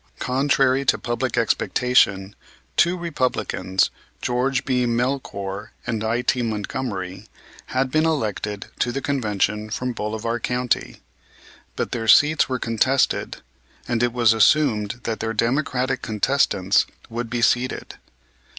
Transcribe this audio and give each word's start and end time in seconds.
Contrary 0.17 0.83
to 0.83 0.97
public 0.97 1.37
expectation 1.37 2.35
two 2.75 2.97
Republicans, 2.97 3.91
Geo. 4.19 4.51
B. 4.65 4.87
Melchoir 4.87 5.73
and 5.85 6.03
I.T. 6.03 6.41
Montgomery, 6.41 7.27
had 7.67 7.91
been 7.91 8.07
elected 8.07 8.65
to 8.79 8.91
the 8.91 8.99
Convention 9.03 9.69
from 9.69 9.93
Bolivar 9.93 10.39
County. 10.39 11.01
But 11.75 11.91
their 11.91 12.07
seats 12.07 12.49
were 12.49 12.57
contested, 12.57 13.43
and 13.87 14.01
it 14.01 14.11
was 14.11 14.33
assumed 14.33 15.01
that 15.03 15.19
their 15.19 15.33
Democratic 15.33 16.01
contestants 16.01 16.87
would 17.07 17.29
be 17.29 17.43
seated. 17.43 17.97